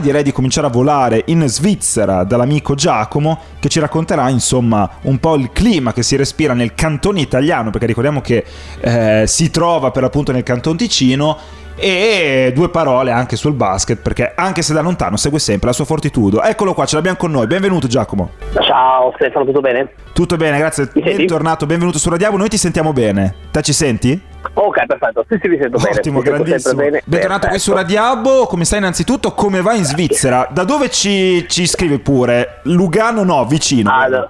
[0.00, 5.18] domani direi di cominciare a volare in Svizzera dall'amico Giacomo che ci racconterà insomma un
[5.18, 8.44] po' il clima che si respira nel cantone italiano, perché ricordiamo che
[8.80, 11.36] eh, si trova per l'appunto nel canton Ticino
[11.76, 15.84] e due parole anche sul basket perché anche se da lontano segue sempre la sua
[15.84, 16.42] fortitudo.
[16.42, 17.46] Eccolo qua, ce l'abbiamo con noi.
[17.46, 18.30] Benvenuto Giacomo.
[18.60, 19.92] Ciao Stefano, tutto bene?
[20.12, 20.90] Tutto bene, grazie.
[20.92, 22.36] Bentornato, benvenuto su Radiabo.
[22.36, 23.34] Noi ti sentiamo bene.
[23.50, 24.29] Te ci senti?
[24.54, 25.24] Ok, perfetto.
[25.28, 25.96] Sì, sì, vi sento bene.
[25.98, 26.74] Ottimo, sempre grandissimo.
[26.74, 27.02] bene.
[27.04, 27.72] Bentornato qui su.
[27.72, 28.46] Radiabo.
[28.46, 29.32] Come stai innanzitutto?
[29.32, 30.48] Come va in Svizzera?
[30.50, 32.60] Da dove ci, ci scrivi pure?
[32.64, 33.90] Lugano no, vicino.
[33.90, 34.28] No.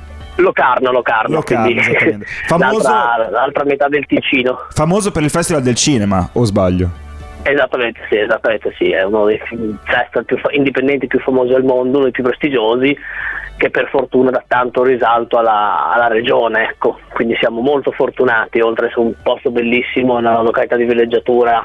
[0.36, 1.68] Locarno, Locarno, Locarno.
[2.46, 4.66] Famoso- l'altra, l'altra metà del Ticino.
[4.70, 7.08] Famoso per il Festival del Cinema, o sbaglio?
[7.42, 12.04] Esattamente sì, esattamente sì, è uno dei festival più indipendenti più famosi al mondo, uno
[12.04, 12.96] dei più prestigiosi,
[13.56, 16.98] che per fortuna dà tanto risalto alla, alla regione, ecco.
[17.12, 21.64] Quindi siamo molto fortunati, oltre essere un posto bellissimo, una località di villeggiatura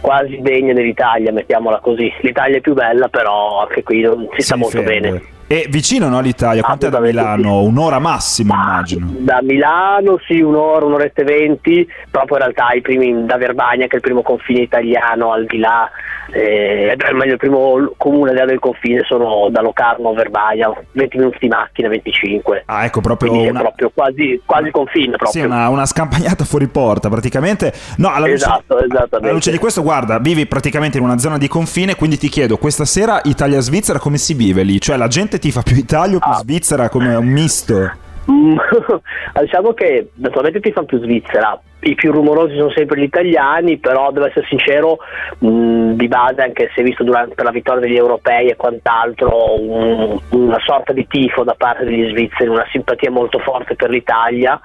[0.00, 2.12] quasi degna dell'Italia, mettiamola così.
[2.22, 5.08] L'Italia è più bella, però anche qui non si sta Si molto difende.
[5.08, 5.22] bene.
[5.52, 6.62] E vicino no all'Italia?
[6.62, 7.60] Quanto è da Milano?
[7.60, 7.66] sì.
[7.66, 9.12] Un'ora massimo, immagino.
[9.18, 13.92] Da Milano sì, un'ora, un'oretta e venti, proprio in realtà i primi da Verbania, che
[13.92, 15.90] è il primo confine italiano, al di là,
[16.30, 20.72] eh, meglio il primo comune al di là del confine sono da Locarno a Verbania,
[20.92, 22.62] 20 minuti di macchina, 25.
[22.64, 23.60] Ah, ecco, proprio una...
[23.60, 25.42] proprio quasi, quasi confine proprio.
[25.42, 27.74] Sì, una, una scampagnata fuori porta praticamente.
[27.98, 29.16] No, alla luce, Esatto, esattamente.
[29.16, 32.56] alla luce di questo, guarda, vivi praticamente in una zona di confine, quindi ti chiedo,
[32.56, 34.80] questa sera Italia-Svizzera come si vive lì?
[34.80, 36.36] Cioè la gente ti fa più Italia o più Ah.
[36.36, 37.90] Svizzera come un misto?
[38.30, 38.56] Mm,
[39.42, 41.60] diciamo che naturalmente ti fanno più Svizzera.
[41.84, 44.98] I più rumorosi sono sempre gli italiani, però devo essere sincero,
[45.38, 50.60] mh, di base, anche se visto durante la vittoria degli europei e quant'altro, un- una
[50.64, 54.60] sorta di tifo da parte degli svizzeri, una simpatia molto forte per l'Italia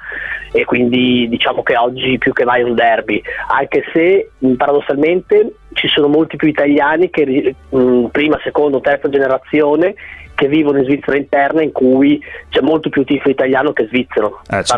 [0.51, 3.19] e quindi diciamo che oggi più che mai è un derby,
[3.49, 9.95] anche se mh, paradossalmente ci sono molti più italiani che mh, prima, seconda terza generazione
[10.37, 14.63] che vivono in Svizzera interna in cui c'è molto più tifo italiano che svizzero, Eh,
[14.63, 14.73] certo.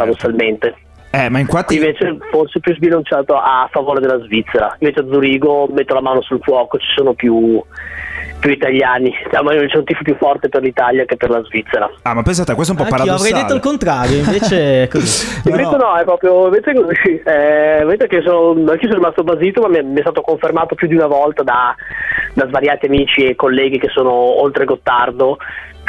[1.11, 1.75] Eh, ma infatti...
[1.75, 4.75] Invece forse più sbilanciato a favore della Svizzera.
[4.79, 7.61] Invece a Zurigo metto la mano sul fuoco, ci sono più,
[8.39, 9.11] più italiani.
[9.23, 11.89] Diciamo, C'è un tifo più forte per l'Italia che per la Svizzera.
[12.03, 13.29] Ah, ma pensate, questo è un po' Anch'io paradossale.
[13.29, 15.41] avrei detto il contrario, invece così.
[15.45, 15.95] No, invece no.
[15.95, 17.21] è proprio invece così.
[17.25, 20.75] Eh, vedete che sono, anch'io sono rimasto basito, ma mi è, mi è stato confermato
[20.75, 21.75] più di una volta da,
[22.35, 25.37] da svariati amici e colleghi che sono oltre Gottardo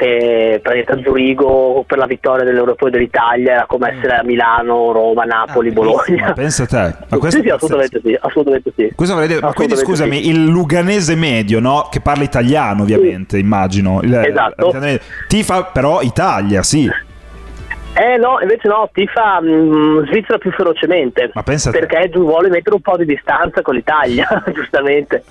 [0.01, 5.25] che praticamente a Zurigo per la vittoria dell'Europeo dell'Italia era come essere a Milano, Roma,
[5.25, 6.33] Napoli, Ah, Bologna.
[6.33, 6.95] Pensa te.
[7.09, 8.83] Ma questo sì, sì, assolutamente sì, assolutamente sì.
[8.85, 11.89] Detto- ma quindi Assolutamente scusami, il luganese medio, no?
[11.91, 14.01] Che parla italiano, ovviamente, immagino.
[14.03, 14.73] Il- Esatto.
[15.29, 16.89] Tifa però Italia, sì.
[18.01, 21.31] Eh no, invece no, tifa mh, Svizzera più ferocemente.
[21.35, 21.81] Ma pensa te.
[21.81, 25.25] perché giù vuole mettere un po' di distanza con l'Italia, giustamente.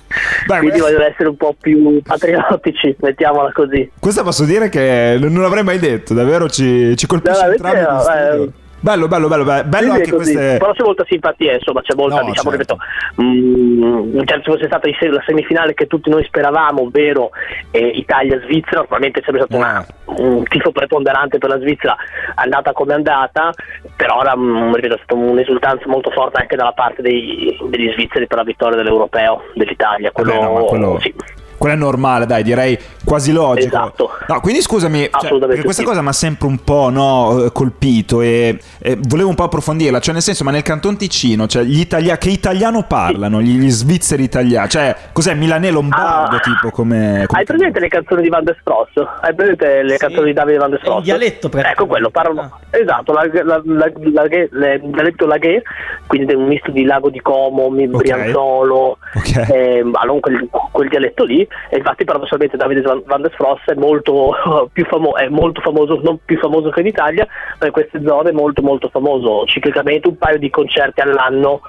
[0.46, 3.90] Beh, Quindi questo- vogliono essere un po' più patriottici, mettiamola così.
[4.00, 8.44] Questo posso dire che non l'avrei mai detto, davvero ci, ci colpisce No, entrambi studio.
[8.44, 8.50] eh,
[8.82, 10.56] Bello, bello, bello, bello, bello anche queste...
[10.58, 12.78] Però c'è molta simpatia, insomma, c'è molta, No, diciamo, certo.
[13.16, 17.32] ripeto, mh, cioè, se fosse stata la semifinale che tutti noi speravamo, ovvero
[17.72, 20.22] eh, Italia-Svizzera, probabilmente sarebbe stato una- Eh.
[20.24, 21.96] un tifo preponderante per la Svizzera,
[22.36, 23.52] andata come andata,
[23.98, 28.28] però ora, mh, ripeto, è stata un'esultanza molto forte anche dalla parte dei- degli svizzeri
[28.28, 30.12] per la vittoria dell'europeo dell'Italia.
[30.12, 31.14] Quello, Vabbè, no, quello, sì.
[31.58, 32.80] quello è normale, dai, direi
[33.10, 33.76] quasi logico.
[33.76, 34.12] Esatto.
[34.28, 35.84] No, quindi scusami, cioè, questa sì.
[35.84, 40.00] cosa mi ha sempre un po' no, eh, colpito e, e volevo un po' approfondirla,
[40.00, 43.70] cioè nel senso, ma nel Canton Ticino, cioè gli italia- che italiano parlano, gli, gli
[43.72, 46.40] svizzeri italiani, cioè cos'è Milanè Lombardo Ah.
[46.40, 47.24] tipo come...
[47.26, 48.92] come Hai presente le canzoni di Van der Stross?
[49.22, 49.98] Hai presente le Sì.
[49.98, 50.98] canzoni di Davide Van der È Stross?
[50.98, 51.72] un dialetto praticamente.
[51.82, 52.42] Ecco quello, parlano.
[52.42, 52.78] Ah.
[52.78, 55.62] Esatto, la, la, la, la, le- il dialetto laghè,
[56.06, 57.98] quindi è un misto di Lago di Como, Mi- Ok.
[57.98, 59.50] Brianzolo, Ok.
[59.50, 59.84] eh,
[60.20, 61.48] quel, quel dialetto lì.
[61.70, 64.34] E infatti paradossalmente Davide Van, Van der Stross è molto,
[64.72, 67.28] più famo- è molto famoso, non più famoso che in Italia,
[67.60, 69.46] ma in queste zone è molto molto famoso.
[69.46, 71.62] Ciclicamente un paio di concerti all'anno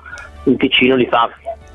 [0.45, 1.31] in Ticino li fa.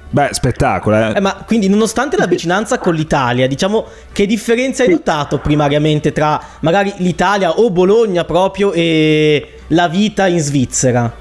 [0.10, 1.14] Beh, spettacolo, eh.
[1.16, 6.40] Eh, ma quindi nonostante la vicinanza con l'Italia, diciamo che differenza hai notato primariamente tra
[6.62, 11.12] magari l'Italia o Bologna proprio e la vita in Svizzera?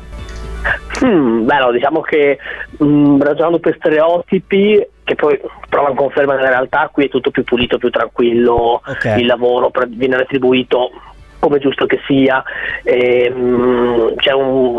[1.01, 2.39] Hmm, beh, no, diciamo che
[2.79, 7.79] mh, ragionando per stereotipi, che poi trovano conferma nella realtà, qui è tutto più pulito,
[7.79, 9.15] più tranquillo, Ok.
[9.19, 10.91] il lavoro viene retribuito
[11.45, 12.43] come giusto che sia,
[12.83, 14.79] e, mh, c'è un,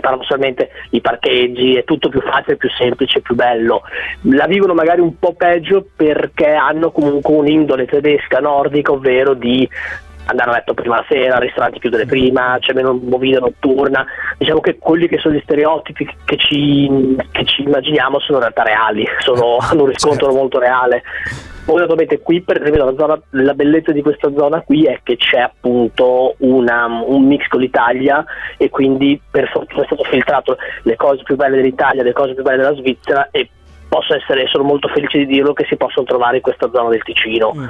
[0.00, 3.82] paradossalmente i parcheggi, è tutto più facile, più semplice, più bello.
[4.22, 9.68] La vivono magari un po' peggio perché hanno comunque un'indole tedesca nordica, ovvero di
[10.30, 14.06] andare a letto prima la sera, ristoranti chiudere prima, c'è meno movida notturna.
[14.38, 18.62] Diciamo che quelli che sono gli stereotipi che ci, che ci immaginiamo sono in realtà
[18.62, 20.38] reali, sono- hanno un riscontro Certo.
[20.38, 21.02] molto reale.
[21.64, 25.16] Poi naturalmente qui per esempio la, zona, la, bellezza di questa zona qui è che
[25.16, 28.24] c'è appunto una, un mix con l'Italia
[28.56, 32.42] e quindi per fortuna è stato filtrato le cose più belle dell'Italia, le cose più
[32.42, 33.50] belle della Svizzera e
[33.90, 37.02] posso essere, sono molto felice di dirlo, che si possono trovare in questa zona del
[37.02, 37.52] Ticino.
[37.54, 37.64] Mm.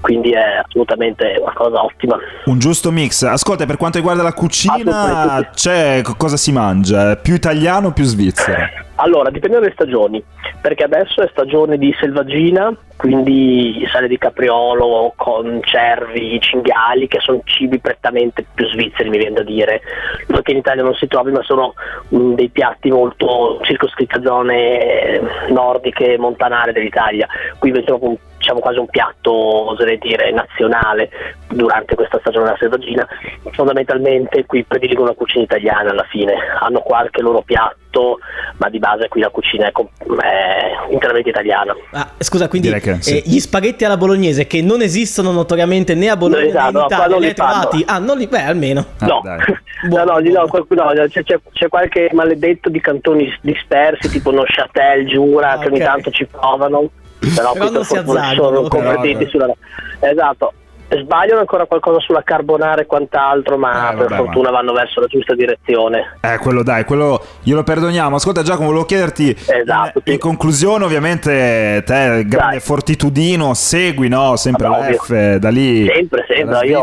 [0.00, 2.16] Quindi è assolutamente una cosa ottima.
[2.46, 3.22] Un giusto mix.
[3.22, 7.16] Ascolta, per quanto riguarda la cucina, c'è cosa si mangia?
[7.16, 8.84] Più italiano o più svizzero?
[8.96, 10.22] Allora, dipende dalle stagioni,
[10.60, 17.40] perché adesso è stagione di selvaggina, quindi sale di capriolo con cervi, cinghiali, che sono
[17.44, 19.82] cibi prettamente più svizzeri, mi viene da dire.
[20.28, 21.74] Non che in Italia non si trovi, ma sono
[22.08, 27.26] um, dei piatti molto circoscritti a zone nordiche e montanare dell'Italia.
[27.58, 28.16] Qui invece un
[28.46, 31.10] diciamo quasi un piatto oserei dire nazionale
[31.48, 33.06] durante questa stagione della selvaggina.
[33.50, 36.34] Fondamentalmente qui prediligono la cucina italiana alla fine.
[36.60, 38.18] Hanno qualche loro piatto
[38.58, 41.74] ma di base qui la cucina è, è interamente italiana.
[41.90, 42.68] Ah, scusa quindi
[43.00, 43.16] sì.
[43.16, 46.84] eh, gli spaghetti alla bolognese che non esistono notoriamente né a Bologna esatto, né in
[46.84, 47.84] Italia li hai trovati?
[47.86, 48.84] ah non li beh almeno.
[49.00, 49.22] Ah, no.
[49.90, 55.52] no, no, no, qualcuno, c'è, c'è, c'è, qualche maledetto di cantoni dispersi tipo Neuchâtel, Giura
[55.52, 59.52] ah, che ogni tanto ci provano però, però non si azzardano convertiti sulla...
[60.00, 60.52] esatto
[60.88, 64.58] sbagliano ancora qualcosa sulla carbonara e quant'altro, ma eh, per vabbè, fortuna ma...
[64.58, 66.16] vanno verso la giusta direzione.
[66.20, 68.16] Eh, quello dai, quello glielo perdoniamo.
[68.16, 70.12] Ascolta Giacomo, volevo chiederti, esatto, in, sì.
[70.12, 72.60] in conclusione ovviamente te, grande dai.
[72.60, 74.36] fortitudino, segui no?
[74.36, 75.86] sempre l'F da lì.
[75.86, 76.82] Sempre, sempre, io,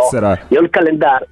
[0.50, 1.28] io il calendario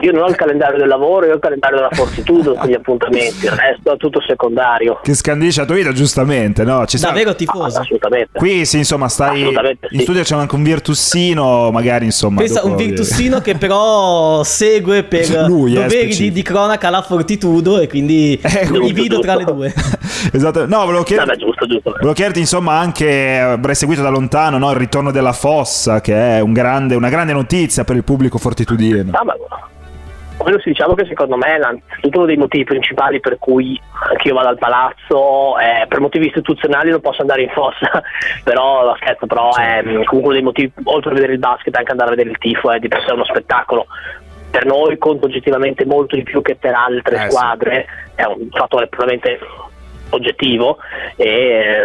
[0.00, 2.74] io non ho il calendario del lavoro, io ho il calendario della fortitudo con gli
[2.74, 5.00] appuntamenti, il resto è tutto secondario.
[5.02, 6.84] Che scandisce la tua vita, giustamente, no?
[6.86, 7.38] Ci Davvero sta...
[7.38, 7.78] tifoso?
[7.78, 8.38] Ah, assolutamente.
[8.38, 9.98] Qui sì, insomma, stai in sì.
[10.00, 12.40] studio c'è anche un Virtussino, magari insomma.
[12.40, 17.88] Pensa, un Virtussino che però segue per Lui, doveri di, di, cronaca la fortitudo e
[17.88, 19.72] quindi eh, divido tra le due.
[20.32, 20.66] esatto.
[20.66, 21.90] No, volevo chiederti, Vabbè, giusto, giusto.
[21.90, 24.70] volevo chiederti insomma anche, avrei seguito da lontano no?
[24.70, 29.10] il ritorno della fossa, che è un grande, una grande notizia per il pubblico fortitudino.
[29.12, 29.34] Ah, ma
[30.36, 33.80] quello sì, diciamo che secondo me è uno dei motivi principali per cui
[34.10, 38.02] anche io vado al palazzo, eh, per motivi istituzionali non posso andare in fossa,
[38.44, 41.90] però scherzo, però è mm, comunque uno dei motivi, oltre a vedere il basket, anche
[41.90, 43.86] andare a vedere il tifo, è di per sé uno spettacolo.
[44.50, 48.22] Per noi conta oggettivamente molto di più che per altre eh, squadre, sì.
[48.22, 49.38] è un fattore probabilmente
[50.10, 50.78] oggettivo
[51.16, 51.82] e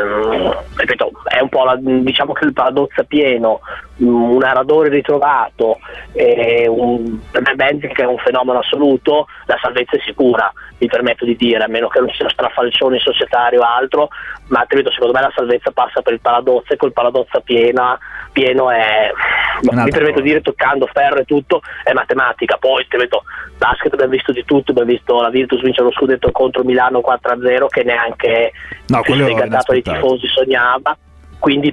[0.75, 3.61] ripeto è un po' la, diciamo che il paradozzo pieno.
[3.97, 5.77] Un aradore ritrovato
[6.13, 11.23] e un, per me Benzic è un fenomeno assoluto la salvezza è sicura mi permetto
[11.23, 14.09] di dire a meno che non ci siano strafalcioni societari o altro
[14.47, 17.97] ma ripeto secondo me la salvezza passa per il paradozzo e col paradozzo piena,
[18.31, 19.11] pieno è
[19.61, 22.57] mi permetto di dire toccando ferro e tutto è matematica.
[22.57, 23.23] Poi ripeto
[23.57, 27.67] basket abbiamo visto di tutto abbiamo visto la Virtus vincere lo scudetto contro Milano 4-0
[27.67, 28.51] che neanche
[28.87, 30.97] no, il sfegatato dei tifosi sognava.
[31.39, 31.71] Quindi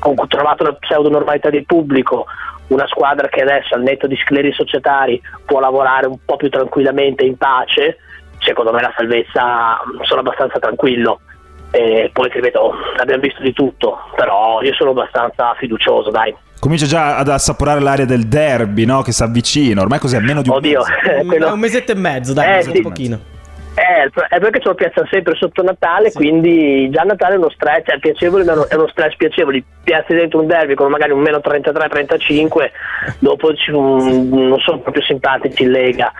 [0.00, 2.26] ho trovato la pseudo normalità del pubblico.
[2.68, 7.24] Una squadra che adesso al netto di scleri societari può lavorare un po' più tranquillamente
[7.24, 7.98] in pace.
[8.38, 11.20] Secondo me la salvezza sono abbastanza tranquillo
[11.72, 16.86] e poi ti ripeto abbiamo visto di tutto però io sono abbastanza fiducioso dai comincia
[16.86, 19.02] già ad assaporare l'aria del derby no?
[19.02, 19.82] che si avvicina.
[19.82, 20.20] Ormai cos'è?
[20.20, 21.24] Meno di un Oddio, mese.
[21.26, 21.52] Quello...
[21.52, 22.76] un mesetto e mezzo, dai, eh, un, sì.
[22.76, 23.20] un pochino.
[23.74, 26.18] Eh, è perché ce lo piazzano sempre sotto Natale, sì.
[26.18, 29.60] quindi già Natale è uno stress, è piacevole, ma è uno stress piacevole.
[29.82, 32.70] Piazzi dentro un derby con magari un meno 33-35,
[33.18, 36.12] dopo ci, non sono proprio simpatici in Lega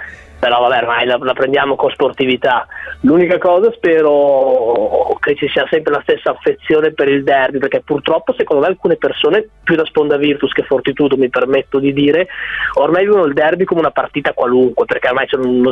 [0.43, 2.67] però vabbè ormai la, la, prendiamo con sportività.
[3.03, 8.35] L'unica cosa spero che ci sia sempre la stessa affezione per il derby, perché purtroppo
[8.37, 12.27] secondo me alcune persone, più da Sponda Virtus che Fortitudo mi permetto di dire,
[12.75, 15.71] ormai vivono il derby come una partita qualunque, perché ormai c'è uno,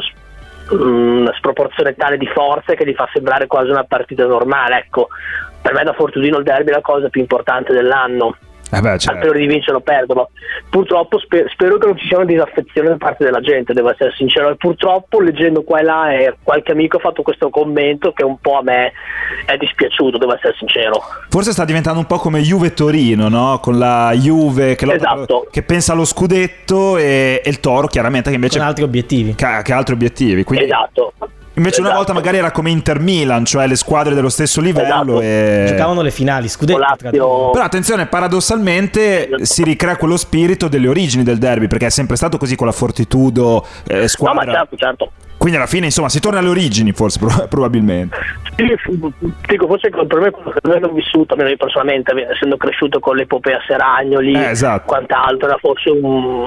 [0.68, 4.84] una sproporzione tale di forze che li fa sembrare quasi una partita normale.
[4.84, 5.08] Ecco,
[5.60, 8.36] per me da Fortudino il derby è la cosa più importante dell'anno
[8.70, 9.20] eh beh, certo.
[9.20, 10.30] Spero di vincere o perdono.
[10.68, 14.12] Purtroppo sper- spero che non ci sia una disaffezione da parte della gente, devo essere
[14.16, 14.50] sincero.
[14.50, 18.38] E purtroppo leggendo qua e là e qualche amico ha fatto questo commento che un
[18.40, 18.92] po' a me
[19.46, 21.02] è dispiaciuto, devo essere sincero.
[21.28, 23.58] Forse sta diventando un po' come Juve Torino, no?
[23.60, 25.48] Con la Juve che, esatto.
[25.50, 28.58] che pensa allo scudetto e, e, il Toro chiaramente che invece...
[28.58, 29.34] Con altri obiettivi.
[29.34, 30.44] Che, che altri obiettivi.
[30.44, 30.64] Quindi...
[30.64, 31.12] Esatto.
[31.54, 31.88] Invece esatto.
[31.88, 35.20] una volta magari era come Inter Milan, cioè le squadre dello stesso livello.
[35.20, 35.20] Esatto.
[35.20, 35.64] E...
[35.68, 37.50] Giocavano le finali, scudetto.
[37.52, 39.44] Però attenzione, paradossalmente esatto.
[39.44, 42.72] si ricrea quello spirito delle origini del derby, perché è sempre stato così con la
[42.72, 44.44] Fortitudo, eh, squadra...
[44.44, 45.10] No, ma certo, certo.
[45.40, 47.18] Quindi alla fine, insomma, si torna alle origini, forse,
[47.48, 48.14] probabilmente.
[48.56, 48.76] Sì,
[49.48, 53.58] dico, forse per me quello che abbiamo vissuto, almeno io personalmente, essendo cresciuto con l'epopea
[53.66, 54.84] Seragnoli eh, esatto.
[54.84, 56.46] quant'altro, era forse un,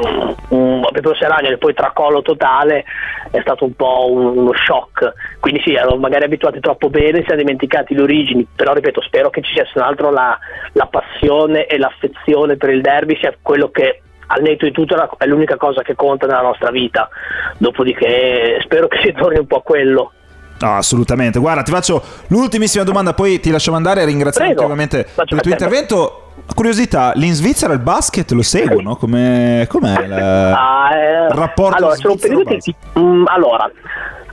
[0.49, 2.85] un l'epopea Seragnoli, poi tracollo totale,
[3.31, 5.11] è stato un po' uno shock.
[5.39, 9.31] Quindi sì, erano magari abituati troppo bene, si sono dimenticati le origini, però ripeto, spero
[9.31, 10.37] che ci sia se non altro la,
[10.73, 15.25] la passione e l'affezione per il derby sia quello che al netto di tutto è
[15.25, 17.09] l'unica cosa che conta nella nostra vita.
[17.57, 20.11] Dopodiché spero che si torni un po' a quello.
[20.59, 21.39] No, assolutamente.
[21.39, 24.05] Guarda, ti faccio l'ultimissima domanda, poi ti lasciamo andare.
[24.05, 26.17] Ringraziamo ovviamente per il tuo intervento.
[26.55, 28.95] Curiosità, lì in Svizzera il basket lo seguono?
[28.95, 32.41] Come, com'è il ah, eh, rapporto allora, svizzero?
[32.43, 32.59] Che,
[32.99, 33.71] mm, allora,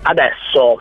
[0.02, 0.78] Adesso,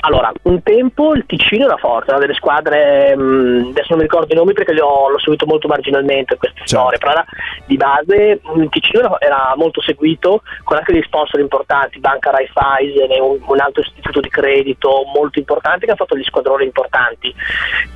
[0.00, 4.04] allora, un tempo il Ticino era forte, erano delle squadre, mh, mm, adesso non mi
[4.04, 6.76] ricordo i nomi perché l'ho, l'ho seguito molto marginalmente queste certo.
[6.76, 7.24] storie, però era,
[7.66, 12.30] di base mm, il Ticino era, era, molto seguito con anche degli sponsor importanti, Banca
[12.30, 16.64] Raiffeisen e un, un, altro istituto di credito molto importante che ha fatto gli squadroni
[16.64, 17.34] importanti.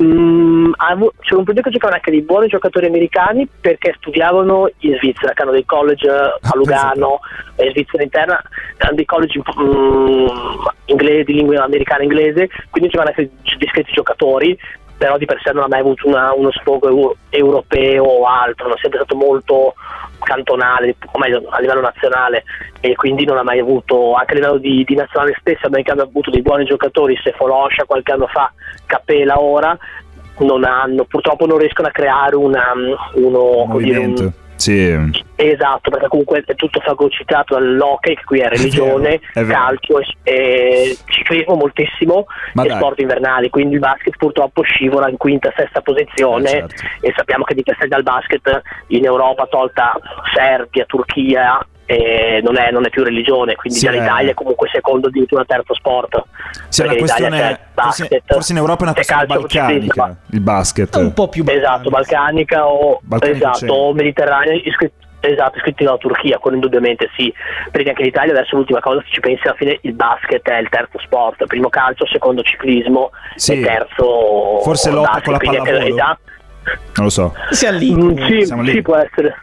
[0.02, 0.72] Mm,
[1.20, 5.42] c'era un periodo che giocavano anche dei buoni giocatori americani perché studiavano in Svizzera, che
[5.42, 7.20] hanno dei college a ah, Lugano
[7.58, 8.42] in Svizzera interna,
[8.78, 10.47] hanno dei college mh,
[10.86, 14.58] inglese, di lingua americana inglese, quindi c'erano anche discreti giocatori,
[14.96, 18.76] però di per sé non ha mai avuto una, uno sfogo europeo o altro, non
[18.76, 19.74] è sempre stato molto
[20.20, 22.42] cantonale, o meglio a livello nazionale
[22.80, 26.30] e quindi non ha mai avuto, anche a livello di, di nazionale stessa, abbiamo avuto
[26.30, 28.52] dei buoni giocatori, Sefoloscia qualche anno fa,
[28.86, 29.78] Capela ora,
[30.38, 32.72] non hanno, purtroppo non riescono a creare una,
[33.14, 33.78] uno, un.
[33.78, 34.32] Dire, un,
[34.68, 35.26] sì.
[35.36, 40.00] Esatto, perché comunque è tutto fagocitato dall'hockey, che qui è religione, è vero, è calcio,
[40.24, 42.76] e, ciclismo moltissimo Ma e dai.
[42.76, 47.06] sport invernali, quindi il basket purtroppo scivola in quinta, sesta posizione eh, certo.
[47.06, 49.96] e sappiamo che di per sé dal basket in Europa, tolta
[50.34, 54.68] Serbia, Turchia, eh, non, è, non, è, più religione, quindi sì, già l'Italia è comunque
[54.70, 56.22] secondo addirittura terzo sport.
[56.68, 60.94] Sì, la questione, forse, forse, in Europa è una questione balcanica, il basket.
[60.96, 61.66] Un po' più balcanica.
[61.66, 67.32] Esatto, balcanica o, esatto, o mediterranea, iscritto Esatto, iscritti dalla Turchia, quello indubbiamente sì,
[67.72, 70.68] perché anche l'Italia adesso l'ultima cosa, se ci pensi alla fine il basket è il
[70.68, 73.54] terzo sport, primo calcio, secondo ciclismo sì.
[73.54, 76.18] e terzo Forse lotta con la pallavolo.
[76.94, 77.34] Non lo so.
[77.50, 77.94] Siamo lì.
[77.94, 78.70] Mm, sì, lì.
[78.72, 79.34] sì, può essere.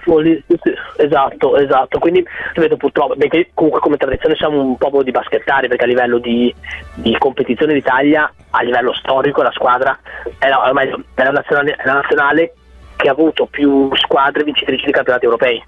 [0.98, 2.00] Esatto, esatto.
[2.00, 6.17] Quindi, ripeto, purtroppo, benché comunque come tradizione siamo un popolo di baschettari, perché a livello
[6.20, 6.53] di,
[6.96, 9.98] di competizione d'Italia, a livello storico, la squadra
[10.38, 10.72] è la,
[11.13, 12.53] è la, nazionale, è la nazionale
[12.96, 15.63] che ha avuto più squadre vincitrici di campionati europei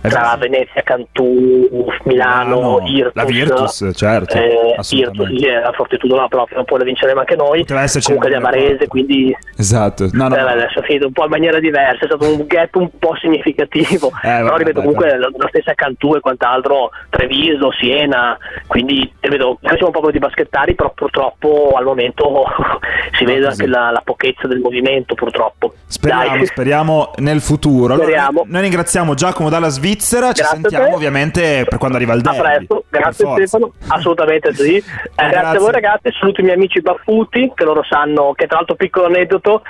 [0.00, 6.46] tra Venezia, Cantù, Milano, no, Irtus, la Virtus, certo, eh, Irtus, la Fortitudo no, però
[6.54, 10.82] non può la vinceremo anche noi, comunque di Amarese, quindi esatto, no, no, eh, adesso
[10.82, 14.44] finito un po' in maniera diversa, è stato un gap un po' significativo, eh, però
[14.44, 18.36] vabbè, ripeto comunque la, la, stessa Cantù e quant'altro, Treviso, Siena,
[18.66, 22.44] quindi ripeto, noi siamo un popolo di baschettari, però purtroppo al momento
[23.18, 25.74] si vede anche la, la, pochezza del movimento, purtroppo.
[25.86, 27.94] Speriamo, speriamo nel futuro.
[27.94, 30.32] Allora, noi ringraziamo Giacomo dalla Svizzera Svizzera.
[30.32, 32.38] Ci sentiamo ovviamente per quando arriva il derby.
[32.38, 34.76] A presto, grazie Stefano, assolutamente sì.
[35.18, 35.40] Eh, grazie.
[35.40, 35.56] grazie.
[35.56, 39.06] a voi ragazzi, saluto i miei amici baffuti che loro sanno che tra l'altro piccolo
[39.06, 39.62] aneddoto,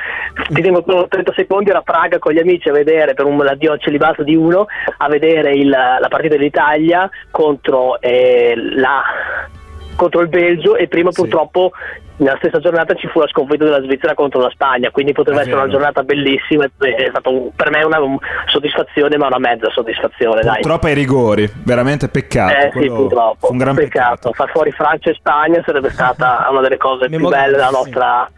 [0.48, 3.72] ti tengo 30 secondi ero a Praga con gli amici a vedere per un addio
[3.72, 4.66] al celibato di uno,
[4.98, 9.02] a vedere il, la partita dell'Italia contro eh, la
[9.98, 11.22] contro il Belgio e prima sì.
[11.22, 11.72] purtroppo
[12.18, 15.56] nella stessa giornata ci fu la sconfitta della Svizzera contro la Spagna, quindi poteva essere
[15.56, 20.40] una giornata bellissima, è stato un, per me una un, soddisfazione, ma una mezza soddisfazione.
[20.40, 20.92] Purtroppo dai.
[20.92, 22.54] ai rigori, veramente peccato.
[22.54, 23.50] Eh sì, purtroppo.
[23.50, 24.30] un gran peccato.
[24.30, 24.32] peccato.
[24.32, 28.30] Far fuori Francia e Spagna sarebbe stata una delle cose più belle della nostra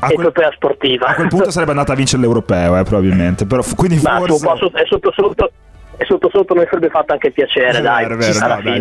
[0.00, 1.06] a quel, sportiva.
[1.06, 3.46] A quel punto sarebbe andata a vincere l'europeo, eh, probabilmente.
[3.46, 4.70] Però, quindi ma forse...
[4.72, 5.50] è sotto sotto
[6.00, 8.06] e sotto sotto mi sarebbe fatto anche piacere, dai.
[8.06, 8.80] Vero, vero, alla no, fine.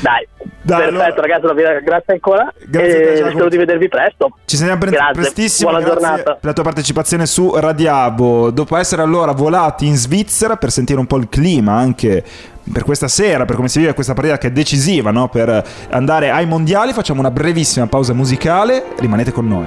[0.00, 1.54] Dai, dai, dai perfetto, allora...
[1.54, 2.52] ragazzi, grazie ancora.
[2.66, 4.36] Grazie e spero di vedervi presto.
[4.44, 5.70] Ci sentiamo pre- prestissimo.
[5.70, 6.34] Buona giornata.
[6.34, 8.50] Per la tua partecipazione su Radiabo.
[8.50, 12.24] Dopo essere allora volati in Svizzera per sentire un po' il clima anche
[12.72, 15.28] per questa sera, per come si vive questa partita che è decisiva no?
[15.28, 18.84] per andare ai mondiali, facciamo una brevissima pausa musicale.
[18.98, 19.66] Rimanete con noi.